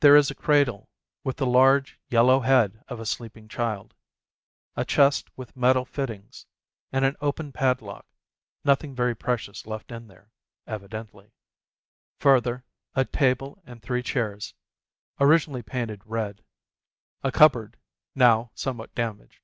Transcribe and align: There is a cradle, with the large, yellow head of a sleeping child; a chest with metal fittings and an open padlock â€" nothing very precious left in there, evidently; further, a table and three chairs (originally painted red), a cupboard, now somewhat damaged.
There 0.00 0.16
is 0.16 0.32
a 0.32 0.34
cradle, 0.34 0.90
with 1.22 1.36
the 1.36 1.46
large, 1.46 2.00
yellow 2.08 2.40
head 2.40 2.82
of 2.88 2.98
a 2.98 3.06
sleeping 3.06 3.46
child; 3.46 3.94
a 4.74 4.84
chest 4.84 5.28
with 5.38 5.54
metal 5.56 5.84
fittings 5.84 6.46
and 6.90 7.04
an 7.04 7.14
open 7.20 7.52
padlock 7.52 8.04
â€" 8.04 8.64
nothing 8.64 8.96
very 8.96 9.14
precious 9.14 9.64
left 9.64 9.92
in 9.92 10.08
there, 10.08 10.32
evidently; 10.66 11.30
further, 12.18 12.64
a 12.96 13.04
table 13.04 13.62
and 13.64 13.80
three 13.80 14.02
chairs 14.02 14.54
(originally 15.20 15.62
painted 15.62 16.02
red), 16.04 16.42
a 17.22 17.30
cupboard, 17.30 17.76
now 18.16 18.50
somewhat 18.56 18.92
damaged. 18.96 19.38